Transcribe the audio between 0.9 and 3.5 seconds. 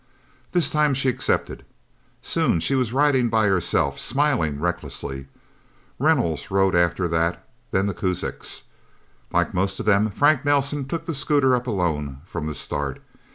she accepted. Soon she was riding by